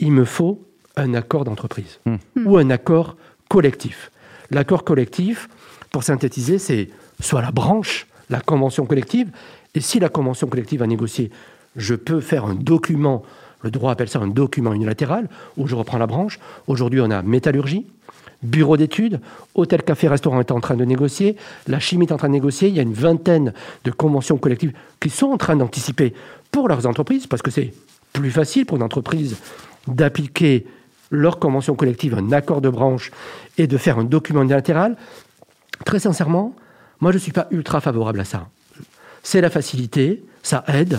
il 0.00 0.12
me 0.12 0.24
faut 0.24 0.62
un 0.96 1.14
accord 1.14 1.44
d'entreprise 1.44 2.00
ou 2.44 2.56
un 2.56 2.70
accord 2.70 3.16
collectif. 3.48 4.10
L'accord 4.50 4.84
collectif, 4.84 5.48
pour 5.90 6.02
synthétiser, 6.02 6.58
c'est 6.58 6.88
soit 7.20 7.42
la 7.42 7.50
branche, 7.50 8.06
la 8.30 8.40
convention 8.40 8.86
collective, 8.86 9.30
et 9.74 9.80
si 9.80 9.98
la 9.98 10.08
convention 10.08 10.46
collective 10.46 10.82
a 10.82 10.86
négocié, 10.86 11.30
je 11.76 11.94
peux 11.94 12.20
faire 12.20 12.44
un 12.44 12.54
document, 12.54 13.22
le 13.62 13.70
droit 13.70 13.92
appelle 13.92 14.08
ça 14.08 14.18
un 14.18 14.28
document 14.28 14.72
unilatéral, 14.72 15.28
où 15.56 15.66
je 15.66 15.74
reprends 15.74 15.98
la 15.98 16.06
branche. 16.06 16.38
Aujourd'hui, 16.66 17.00
on 17.00 17.10
a 17.10 17.22
métallurgie, 17.22 17.86
bureau 18.42 18.76
d'études, 18.76 19.20
hôtel, 19.54 19.82
café, 19.82 20.08
restaurant 20.08 20.40
est 20.40 20.50
en 20.50 20.60
train 20.60 20.76
de 20.76 20.84
négocier, 20.84 21.36
la 21.66 21.80
chimie 21.80 22.06
est 22.06 22.12
en 22.12 22.16
train 22.16 22.28
de 22.28 22.32
négocier, 22.32 22.68
il 22.68 22.76
y 22.76 22.78
a 22.78 22.82
une 22.82 22.92
vingtaine 22.92 23.52
de 23.84 23.90
conventions 23.90 24.38
collectives 24.38 24.72
qui 25.00 25.10
sont 25.10 25.26
en 25.26 25.38
train 25.38 25.56
d'anticiper 25.56 26.14
pour 26.50 26.68
leurs 26.68 26.86
entreprises, 26.86 27.26
parce 27.26 27.42
que 27.42 27.50
c'est 27.50 27.72
plus 28.12 28.30
facile 28.30 28.66
pour 28.66 28.76
une 28.76 28.82
entreprise 28.82 29.36
d'appliquer 29.86 30.66
leur 31.10 31.38
convention 31.38 31.74
collective, 31.74 32.14
un 32.14 32.32
accord 32.32 32.60
de 32.60 32.68
branche, 32.68 33.10
et 33.56 33.66
de 33.66 33.76
faire 33.76 33.98
un 33.98 34.04
document 34.04 34.42
unilatéral. 34.42 34.96
Très 35.84 35.98
sincèrement, 35.98 36.54
moi 37.00 37.12
je 37.12 37.16
ne 37.16 37.22
suis 37.22 37.32
pas 37.32 37.48
ultra 37.50 37.80
favorable 37.80 38.20
à 38.20 38.24
ça. 38.24 38.48
C'est 39.22 39.40
la 39.40 39.50
facilité, 39.50 40.22
ça 40.42 40.64
aide, 40.68 40.98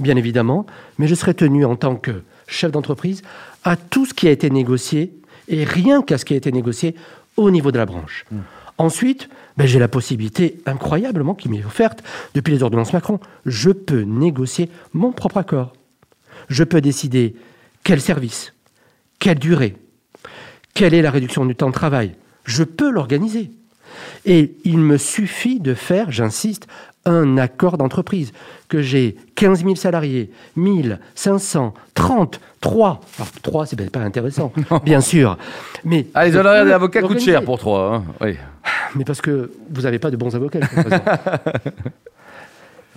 bien 0.00 0.16
évidemment, 0.16 0.66
mais 0.98 1.06
je 1.06 1.14
serais 1.14 1.34
tenu 1.34 1.64
en 1.64 1.76
tant 1.76 1.96
que 1.96 2.22
chef 2.46 2.72
d'entreprise 2.72 3.22
à 3.64 3.76
tout 3.76 4.06
ce 4.06 4.14
qui 4.14 4.26
a 4.26 4.30
été 4.30 4.50
négocié 4.50 5.12
et 5.48 5.64
rien 5.64 6.02
qu'à 6.02 6.18
ce 6.18 6.24
qui 6.24 6.34
a 6.34 6.36
été 6.36 6.52
négocié 6.52 6.94
au 7.36 7.50
niveau 7.50 7.72
de 7.72 7.78
la 7.78 7.86
branche. 7.86 8.24
Mmh. 8.30 8.38
Ensuite, 8.78 9.28
ben, 9.56 9.66
j'ai 9.66 9.80
la 9.80 9.88
possibilité 9.88 10.60
incroyablement 10.64 11.34
qui 11.34 11.48
m'est 11.48 11.64
offerte 11.64 12.04
depuis 12.34 12.52
les 12.52 12.62
ordonnances 12.62 12.92
Macron. 12.92 13.18
Je 13.44 13.70
peux 13.70 14.02
négocier 14.02 14.70
mon 14.92 15.10
propre 15.10 15.38
accord. 15.38 15.72
Je 16.48 16.62
peux 16.62 16.80
décider 16.80 17.34
quel 17.82 18.00
service, 18.00 18.54
quelle 19.18 19.40
durée, 19.40 19.76
quelle 20.74 20.94
est 20.94 21.02
la 21.02 21.10
réduction 21.10 21.44
du 21.44 21.56
temps 21.56 21.68
de 21.68 21.74
travail. 21.74 22.14
Je 22.44 22.62
peux 22.62 22.90
l'organiser. 22.90 23.50
Et 24.24 24.54
il 24.64 24.78
me 24.78 24.96
suffit 24.96 25.58
de 25.58 25.74
faire, 25.74 26.12
j'insiste, 26.12 26.68
un 27.10 27.38
accord 27.38 27.78
d'entreprise, 27.78 28.32
que 28.68 28.82
j'ai 28.82 29.16
15 29.34 29.62
000 29.62 29.74
salariés, 29.76 30.30
1000, 30.56 30.98
500, 31.14 31.74
30, 31.94 32.40
3. 32.60 33.00
Alors 33.16 33.30
3, 33.42 33.66
c'est 33.66 33.90
pas 33.90 34.00
intéressant, 34.00 34.52
bien 34.84 35.00
sûr. 35.00 35.38
Mais 35.84 36.06
ah, 36.14 36.26
les 36.26 36.36
honoraires 36.36 36.66
d'avocat 36.66 37.02
coûtent 37.02 37.20
cher 37.20 37.44
pour 37.44 37.58
3. 37.58 37.94
Hein. 37.94 38.04
Oui. 38.20 38.36
Mais 38.94 39.04
parce 39.04 39.20
que 39.20 39.50
vous 39.70 39.82
n'avez 39.82 39.98
pas 39.98 40.10
de 40.10 40.16
bons 40.16 40.34
avocats. 40.34 40.60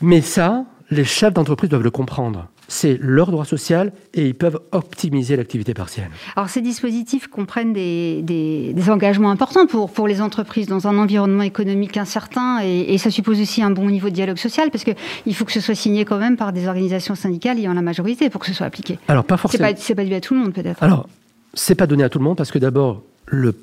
Mais 0.01 0.21
ça, 0.21 0.65
les 0.89 1.05
chefs 1.05 1.33
d'entreprise 1.33 1.69
doivent 1.69 1.83
le 1.83 1.91
comprendre 1.91 2.47
c'est 2.71 2.97
leur 3.01 3.31
droit 3.31 3.43
social 3.43 3.91
et 4.13 4.25
ils 4.25 4.33
peuvent 4.33 4.59
optimiser 4.71 5.35
l'activité 5.35 5.73
partielle. 5.73 6.09
Alors 6.37 6.49
ces 6.49 6.61
dispositifs 6.61 7.27
comprennent 7.27 7.73
des, 7.73 8.73
engagements 8.87 9.29
importants 9.29 9.67
pour, 9.67 9.91
pour 9.91 10.07
les 10.07 10.21
entreprises 10.21 10.67
dans 10.67 10.87
un 10.87 10.97
environnement 10.97 11.43
économique 11.43 11.97
incertain 11.97 12.59
et, 12.63 12.97
ça 12.97 13.09
suppose 13.11 13.41
aussi 13.41 13.61
un 13.61 13.71
bon 13.71 13.89
niveau 13.89 14.09
de 14.09 14.13
dialogue 14.13 14.37
social 14.37 14.69
parce 14.71 14.85
qu'il 14.85 15.35
faut 15.35 15.43
que 15.43 15.51
ce 15.51 15.59
soit 15.59 15.75
signé 15.75 16.05
quand 16.05 16.17
même 16.17 16.37
par 16.37 16.53
des 16.53 16.67
organisations 16.67 17.15
syndicales 17.15 17.59
ayant 17.59 17.73
la 17.73 17.81
majorité 17.81 18.29
pour 18.29 18.39
que 18.39 18.47
ce 18.47 18.53
soit 18.53 18.67
appliqué. 18.67 18.99
Alors 19.09 19.25
pas 19.25 19.37
forcément. 19.37 19.67
C'est 19.75 19.95
pas, 19.95 20.01
pas 20.01 20.05
donné 20.05 20.15
à 20.15 20.21
tout 20.21 20.33
le 20.33 20.39
monde 20.39 20.53
peut-être. 20.53 20.81
Alors 20.81 21.09
c'est 21.53 21.75
pas 21.75 21.87
donné 21.87 22.03
à 22.03 22.09
tout 22.09 22.19
le 22.19 22.23
monde 22.23 22.37
parce 22.37 22.51
que 22.51 22.59
d'abord 22.59 23.03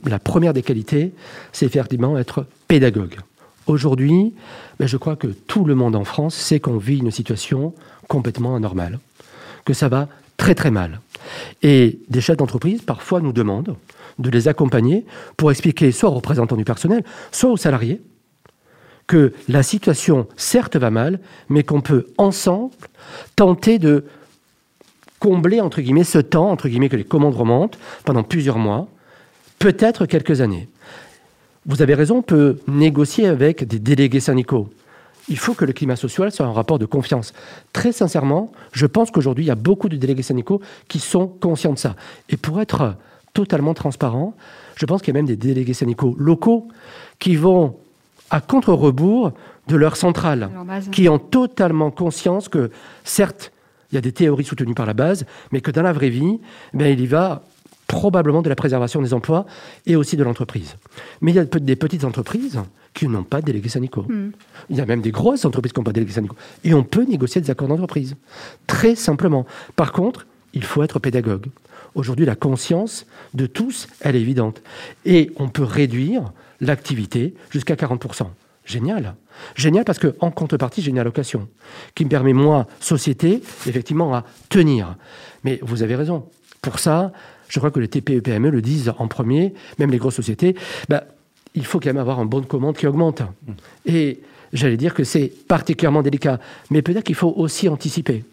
la 0.05 0.19
première 0.19 0.53
des 0.53 0.63
qualités 0.63 1.15
c'est 1.53 1.65
effectivement 1.65 2.19
être 2.19 2.45
pédagogue. 2.67 3.17
Aujourd'hui, 3.69 4.33
ben, 4.79 4.89
je 4.89 4.97
crois 4.97 5.15
que 5.15 5.27
tout 5.27 5.65
le 5.65 5.75
monde 5.75 5.95
en 5.95 6.05
France 6.05 6.35
sait 6.35 6.59
qu'on 6.59 6.79
vit 6.79 6.99
une 6.99 7.11
situation 7.11 7.75
complètement 8.09 8.57
anormal, 8.57 8.99
que 9.65 9.75
ça 9.75 9.89
va 9.89 10.09
très 10.37 10.55
très 10.55 10.71
mal. 10.71 11.01
Et 11.63 12.01
des 12.09 12.21
chefs 12.21 12.37
d'entreprise, 12.37 12.83
parfois, 12.83 13.21
nous 13.21 13.33
demandent 13.33 13.77
de 14.19 14.31
les 14.31 14.49
accompagner 14.49 15.05
pour 15.37 15.51
expliquer 15.51 15.93
soit 15.93 16.09
aux 16.09 16.15
représentants 16.15 16.57
du 16.57 16.65
personnel, 16.65 17.05
soit 17.31 17.51
aux 17.51 17.57
salariés, 17.57 18.01
que 19.07 19.33
la 19.49 19.63
situation, 19.63 20.27
certes, 20.37 20.77
va 20.77 20.91
mal, 20.91 21.21
mais 21.49 21.63
qu'on 21.63 21.81
peut 21.81 22.07
ensemble 22.19 22.75
tenter 23.37 23.79
de 23.79 24.05
combler, 25.19 25.61
ce 26.05 26.19
temps, 26.19 26.51
entre 26.51 26.69
guillemets, 26.69 26.89
que 26.89 26.97
les 26.97 27.05
commandes 27.05 27.35
remontent 27.35 27.79
pendant 28.05 28.23
plusieurs 28.23 28.59
mois, 28.59 28.89
peut-être 29.59 30.07
quelques 30.07 30.41
années. 30.41 30.69
Vous 31.67 31.83
avez 31.83 31.95
raison, 31.95 32.19
on 32.19 32.23
peut 32.23 32.59
négocier 32.69 33.27
avec 33.27 33.67
des 33.67 33.79
délégués 33.79 34.21
syndicaux 34.21 34.71
il 35.29 35.39
faut 35.39 35.55
que 35.55 35.65
le 35.65 35.73
climat 35.73 35.97
social 35.97 36.33
soit 36.33 36.47
un 36.47 36.53
rapport 36.53 36.79
de 36.79 36.87
confiance. 36.87 37.33
Très 37.73 37.93
sincèrement, 37.93 38.53
je 38.73 38.87
pense 38.87 39.11
qu'aujourd'hui, 39.11 39.45
il 39.45 39.49
y 39.49 39.53
a 39.53 39.57
beaucoup 39.57 39.89
de 39.89 39.97
délégués 39.97 40.23
syndicaux 40.23 40.61
qui 40.89 40.99
sont 40.99 41.27
conscients 41.27 41.73
de 41.73 41.79
ça. 41.79 41.97
Et 42.29 42.37
pour 42.37 42.61
être 42.61 42.95
totalement 43.35 43.75
transparent, 43.75 44.35
je 44.77 44.87
pense 44.87 45.03
qu'il 45.03 45.15
y 45.15 45.17
a 45.17 45.19
même 45.19 45.27
des 45.27 45.37
délégués 45.37 45.75
syndicaux 45.75 46.15
locaux 46.19 46.69
qui 47.19 47.37
vont 47.37 47.77
à 48.31 48.41
contre-rebours 48.41 49.33
de 49.69 49.77
leur 49.77 49.97
centrale, 49.97 50.51
qui 50.93 51.09
ont 51.09 51.19
totalement 51.19 51.91
conscience 51.91 52.49
que, 52.49 52.71
certes, 53.05 53.53
il 53.91 53.97
y 53.97 53.99
a 53.99 54.01
des 54.01 54.13
théories 54.13 54.45
soutenues 54.45 54.75
par 54.75 54.87
la 54.87 54.95
base, 54.95 55.25
mais 55.53 55.61
que 55.61 55.71
dans 55.71 55.83
la 55.83 55.93
vraie 55.93 56.11
vie, 56.11 56.41
ben, 56.75 56.87
il 56.93 57.01
y 57.01 57.07
va 57.07 57.43
probablement 57.87 58.43
de 58.43 58.49
la 58.49 58.55
préservation 58.55 59.01
des 59.01 59.15
emplois 59.15 59.47
et 59.87 59.97
aussi 59.97 60.17
de 60.17 60.25
l'entreprise. 60.25 60.77
Mais 61.21 61.33
il 61.33 61.37
y 61.37 61.39
a 61.39 61.45
des 61.45 61.77
petites 61.77 62.05
entreprises 62.05 62.61
qui 62.99 63.07
n'ont 63.07 63.23
pas 63.23 63.41
de 63.41 63.47
délégués 63.47 63.69
syndicaux. 63.69 64.05
Hmm. 64.09 64.31
Il 64.71 64.77
y 64.77 64.81
a 64.81 64.87
même 64.87 65.01
des 65.01 65.13
grosses 65.13 65.45
entreprises 65.45 65.73
qui 65.73 65.79
n'ont 65.79 65.85
pas 65.85 65.93
de 65.93 66.01
délégués 66.01 66.15
syndicaux. 66.15 66.35
Et 66.65 66.75
on 66.75 66.83
peut 66.83 67.05
négocier 67.05 67.41
des 67.41 67.49
accords 67.49 67.69
d'entreprise. 67.69 68.17
Très 68.67 68.97
simplement. 68.97 69.47
Par 69.77 69.93
contre, 69.93 70.27
il 70.53 70.65
faut 70.65 70.83
être 70.83 70.99
pédagogue. 70.99 71.47
Aujourd'hui, 71.95 72.27
la 72.27 72.35
conscience 72.35 73.07
de 73.35 73.47
tous, 73.47 73.87
elle 74.01 74.17
est 74.17 74.21
évidente. 74.21 74.63
Et 75.05 75.31
on 75.37 75.49
peut 75.49 75.63
réduire 75.63 76.33
l'activité 76.61 77.35
jusqu'à 77.51 77.77
40%. 77.77 78.27
Génial. 78.65 79.15
Génial 79.55 79.85
parce 79.85 80.01
qu'en 80.01 80.33
contrepartie, 80.33 80.83
j'ai 80.83 80.91
une 80.91 80.99
allocation 80.99 81.49
qui 81.95 82.05
me 82.05 82.11
permet, 82.11 82.33
moi, 82.33 82.67
société, 82.81 83.41
effectivement, 83.67 84.13
à 84.13 84.25
tenir. 84.49 84.97
Mais 85.45 85.61
vous 85.63 85.85
avez 85.85 85.95
raison. 85.95 86.27
Pour 86.63 86.81
ça, 86.81 87.13
je 87.47 87.61
crois 87.61 87.71
que 87.71 87.79
les 87.79 87.87
TPE 87.87 88.19
PME 88.21 88.51
le 88.51 88.61
disent 88.61 88.93
en 88.99 89.07
premier, 89.07 89.55
même 89.79 89.93
les 89.93 89.99
grosses 89.99 90.17
sociétés, 90.17 90.57
bah, 90.89 91.05
il 91.59 91.67
faut 91.67 91.81
quand 91.81 91.89
même 91.89 91.99
avoir 91.99 92.21
un 92.21 92.25
bon 92.25 92.41
de 92.41 92.47
commande 92.47 92.77
qui 92.77 92.87
augmente. 92.87 93.23
Et 93.85 94.21
j'allais 94.53 94.77
dire 94.77 94.95
que 94.95 95.05
c'est 95.05 95.31
particulièrement 95.49 96.03
délicat. 96.03 96.39
Mais 96.71 96.83
peut-être 96.83 97.05
qu'il 97.05 97.15
faut 97.15 97.33
aussi 97.37 97.69
anticiper. 97.69 98.25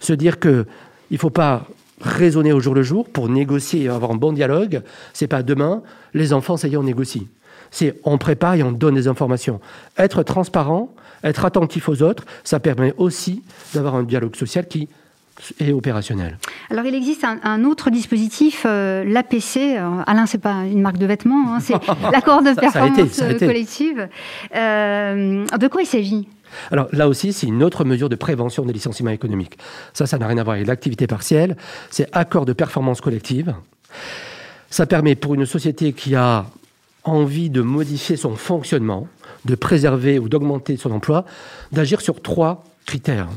Se 0.00 0.12
dire 0.12 0.38
qu'il 0.38 0.64
ne 1.10 1.16
faut 1.16 1.30
pas 1.30 1.66
raisonner 2.00 2.52
au 2.52 2.60
jour 2.60 2.74
le 2.74 2.82
jour 2.82 3.08
pour 3.08 3.28
négocier 3.28 3.82
et 3.82 3.88
avoir 3.88 4.12
un 4.12 4.16
bon 4.16 4.32
dialogue. 4.32 4.82
C'est 5.12 5.26
pas 5.26 5.42
demain, 5.42 5.82
les 6.14 6.32
enfants, 6.32 6.56
ça 6.56 6.68
y 6.68 6.74
est, 6.74 6.76
on 6.76 6.84
négocie. 6.84 7.26
C'est 7.70 7.98
on 8.04 8.16
prépare 8.16 8.54
et 8.54 8.62
on 8.62 8.72
donne 8.72 8.94
des 8.94 9.08
informations. 9.08 9.60
Être 9.98 10.22
transparent, 10.22 10.94
être 11.24 11.44
attentif 11.44 11.88
aux 11.88 12.02
autres, 12.02 12.24
ça 12.44 12.60
permet 12.60 12.94
aussi 12.96 13.42
d'avoir 13.74 13.96
un 13.96 14.04
dialogue 14.04 14.36
social 14.36 14.66
qui 14.66 14.88
et 15.60 15.72
opérationnel. 15.72 16.38
Alors 16.70 16.84
il 16.84 16.94
existe 16.94 17.24
un, 17.24 17.64
autre 17.64 17.90
dispositif, 17.90 18.64
euh, 18.66 19.04
l'APC. 19.04 19.78
Alain, 20.06 20.26
c'est 20.26 20.38
pas 20.38 20.64
une 20.64 20.80
marque 20.80 20.98
de 20.98 21.06
vêtements, 21.06 21.54
hein, 21.54 21.60
c'est 21.60 21.74
l'accord 22.12 22.42
de 22.42 22.52
performance 22.52 23.20
collective. 23.38 24.08
Euh, 24.54 25.46
de 25.46 25.68
quoi 25.68 25.82
il 25.82 25.86
s'agit? 25.86 26.28
Alors 26.70 26.88
là 26.92 27.08
aussi, 27.08 27.32
c'est 27.32 27.46
une 27.46 27.62
autre 27.62 27.84
mesure 27.84 28.08
de 28.08 28.16
prévention 28.16 28.64
des 28.64 28.72
licenciements 28.72 29.10
économiques. 29.10 29.58
Ça, 29.92 30.06
ça 30.06 30.18
n'a 30.18 30.26
rien 30.26 30.38
à 30.38 30.44
voir 30.44 30.56
avec 30.56 30.66
l'activité 30.66 31.06
partielle. 31.06 31.56
C'est 31.90 32.08
accord 32.12 32.46
de 32.46 32.52
performance 32.52 33.00
collective. 33.00 33.54
Ça 34.70 34.86
permet 34.86 35.14
pour 35.14 35.34
une 35.34 35.46
société 35.46 35.92
qui 35.92 36.14
a 36.14 36.46
envie 37.04 37.50
de 37.50 37.62
modifier 37.62 38.16
son 38.16 38.36
fonctionnement, 38.36 39.08
de 39.44 39.54
préserver 39.54 40.18
ou 40.18 40.28
d'augmenter 40.28 40.76
son 40.76 40.90
emploi, 40.90 41.24
d'agir 41.72 42.00
sur 42.00 42.20
trois 42.20 42.64
critères. 42.86 43.28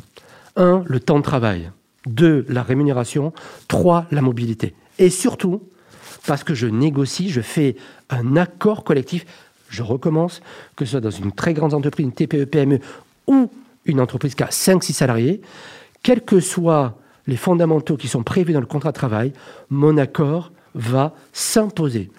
Un, 0.58 0.84
le 0.86 1.00
temps 1.00 1.20
de 1.20 1.24
travail. 1.24 1.72
Deux, 2.05 2.46
la 2.50 2.63
rémunération. 2.63 3.34
Trois, 3.67 4.05
la 4.12 4.22
mobilité. 4.22 4.74
Et 4.98 5.10
surtout, 5.10 5.62
parce 6.25 6.43
que 6.43 6.53
je 6.53 6.67
négocie, 6.67 7.29
je 7.29 7.41
fais 7.41 7.75
un 8.10 8.36
accord 8.36 8.84
collectif. 8.84 9.25
Je 9.70 9.84
recommence, 9.84 10.41
que 10.75 10.86
ce 10.86 10.91
soit 10.91 11.01
dans 11.01 11.12
une 11.12 11.31
très 11.31 11.53
grande 11.53 11.74
entreprise, 11.74 12.05
une 12.05 12.13
TPE, 12.13 12.46
PME 12.46 12.79
ou 13.27 13.50
une 13.86 14.00
entreprise 14.00 14.36
qui 14.36 14.43
a 14.43 14.48
5-6 14.48 14.93
salariés, 14.93 15.41
quels 16.03 16.22
que 16.22 16.39
soient 16.39 16.98
les 17.27 17.38
fondamentaux 17.38 17.98
qui 17.98 18.08
sont 18.08 18.24
prévus 18.24 18.53
dans 18.53 18.60
le 18.60 18.65
contrat 18.65 18.91
de 18.91 18.98
travail, 18.98 19.34
mon 19.70 19.98
accord 19.98 20.51
va 20.74 21.13
s'imposer. 21.34 22.10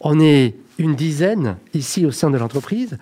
On 0.00 0.20
est 0.20 0.54
une 0.78 0.94
dizaine 0.94 1.56
ici 1.74 2.06
au 2.06 2.10
sein 2.10 2.30
de 2.30 2.38
l'entreprise. 2.38 2.98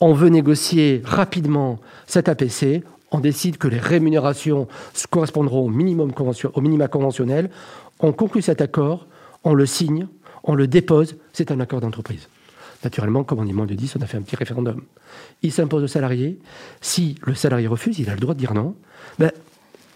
On 0.00 0.12
veut 0.12 0.28
négocier 0.28 1.02
rapidement 1.04 1.80
cet 2.06 2.28
APC 2.28 2.82
on 3.10 3.20
décide 3.20 3.58
que 3.58 3.68
les 3.68 3.78
rémunérations 3.78 4.68
correspondront 5.10 5.66
au, 5.66 5.68
minimum 5.68 6.12
au 6.54 6.60
minima 6.60 6.88
conventionnel, 6.88 7.50
on 8.00 8.12
conclut 8.12 8.42
cet 8.42 8.60
accord, 8.60 9.06
on 9.44 9.54
le 9.54 9.66
signe, 9.66 10.06
on 10.44 10.54
le 10.54 10.66
dépose, 10.66 11.16
c'est 11.32 11.50
un 11.50 11.60
accord 11.60 11.80
d'entreprise. 11.80 12.28
Naturellement, 12.84 13.24
comme 13.24 13.40
on 13.40 13.46
est 13.46 13.52
moins 13.52 13.66
de 13.66 13.74
10, 13.74 13.96
on 13.98 14.02
a 14.02 14.06
fait 14.06 14.18
un 14.18 14.22
petit 14.22 14.36
référendum. 14.36 14.82
Il 15.42 15.52
s'impose 15.52 15.82
au 15.82 15.88
salarié. 15.88 16.38
Si 16.80 17.16
le 17.22 17.34
salarié 17.34 17.66
refuse, 17.66 17.98
il 17.98 18.08
a 18.08 18.14
le 18.14 18.20
droit 18.20 18.34
de 18.34 18.38
dire 18.38 18.54
non. 18.54 18.76
Ben, 19.18 19.32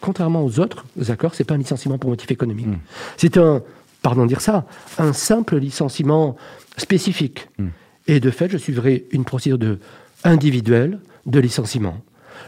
contrairement 0.01 0.45
aux 0.45 0.59
autres 0.59 0.85
accords, 1.09 1.35
ce 1.35 1.43
n'est 1.43 1.47
pas 1.47 1.55
un 1.55 1.59
licenciement 1.59 1.99
pour 1.99 2.11
motif 2.11 2.31
économique. 2.31 2.67
Hmm. 2.67 2.79
C'est 3.17 3.37
un 3.37 3.63
pardon 4.03 4.25
de 4.25 4.29
dire 4.29 4.41
ça, 4.41 4.67
un 4.99 5.13
simple 5.13 5.57
licenciement 5.57 6.37
spécifique. 6.77 7.49
Hmm. 7.59 7.69
Et 8.09 8.19
de 8.19 8.31
fait, 8.31 8.51
je 8.51 8.59
suivrai 8.59 9.07
une 9.13 9.25
procédure 9.25 9.59
de, 9.59 9.79
individuelle 10.25 10.99
de 11.27 11.39
licenciement. 11.39 12.03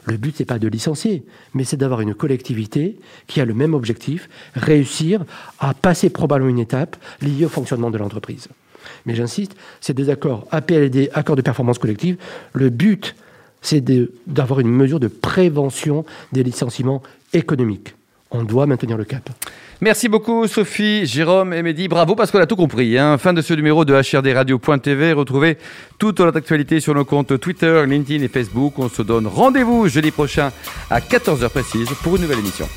Le 0.04 0.16
but, 0.16 0.38
n'est 0.38 0.46
pas 0.46 0.58
de 0.58 0.68
licencier, 0.68 1.24
mais 1.54 1.64
c'est 1.64 1.76
d'avoir 1.76 2.00
une 2.00 2.14
collectivité 2.14 2.96
qui 3.26 3.40
a 3.40 3.44
le 3.44 3.54
même 3.54 3.74
objectif, 3.74 4.28
réussir 4.54 5.24
à 5.58 5.74
passer 5.74 6.10
probablement 6.10 6.50
une 6.50 6.58
étape 6.58 6.96
liée 7.22 7.46
au 7.46 7.48
fonctionnement 7.48 7.90
de 7.90 7.98
l'entreprise. 7.98 8.48
Mais 9.06 9.14
j'insiste, 9.14 9.56
ces 9.80 9.94
deux 9.94 10.10
accords, 10.10 10.46
APLD, 10.50 11.10
accord 11.14 11.36
de 11.36 11.42
performance 11.42 11.78
collective, 11.78 12.18
le 12.52 12.68
but, 12.68 13.14
c'est 13.62 13.82
d'avoir 14.26 14.60
une 14.60 14.68
mesure 14.68 15.00
de 15.00 15.08
prévention 15.08 16.04
des 16.32 16.42
licenciements 16.42 17.02
économiques. 17.32 17.94
On 18.36 18.42
doit 18.42 18.66
maintenir 18.66 18.96
le 18.98 19.04
cap. 19.04 19.30
Merci 19.80 20.08
beaucoup 20.08 20.48
Sophie, 20.48 21.06
Jérôme 21.06 21.52
et 21.52 21.62
Mehdi. 21.62 21.86
Bravo 21.86 22.16
parce 22.16 22.32
qu'on 22.32 22.40
a 22.40 22.46
tout 22.46 22.56
compris. 22.56 22.98
Hein. 22.98 23.16
Fin 23.16 23.32
de 23.32 23.40
ce 23.40 23.54
numéro 23.54 23.84
de 23.84 23.94
HRDRadio.tv. 23.94 25.12
Retrouvez 25.12 25.56
toute 25.98 26.18
notre 26.18 26.38
actualité 26.38 26.80
sur 26.80 26.94
nos 26.94 27.04
comptes 27.04 27.38
Twitter, 27.38 27.84
LinkedIn 27.86 28.24
et 28.24 28.28
Facebook. 28.28 28.76
On 28.78 28.88
se 28.88 29.02
donne 29.02 29.28
rendez-vous 29.28 29.86
jeudi 29.86 30.10
prochain 30.10 30.50
à 30.90 30.98
14h 30.98 31.48
précise 31.48 31.88
pour 32.02 32.16
une 32.16 32.22
nouvelle 32.22 32.40
émission. 32.40 32.68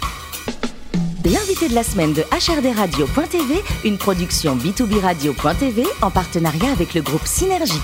L'invité 1.25 1.67
de 1.69 1.73
la 1.73 1.83
semaine 1.83 2.13
de 2.13 2.21
HRDRadio.tv, 2.21 3.55
une 3.83 3.97
production 3.97 4.55
B2B 4.55 4.99
Radio.tv 4.99 5.85
en 6.03 6.11
partenariat 6.11 6.71
avec 6.71 6.93
le 6.93 7.01
groupe 7.01 7.25
Synergie. 7.25 7.81